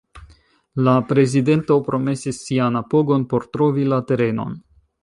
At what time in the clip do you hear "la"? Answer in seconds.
0.87-0.95, 3.95-4.03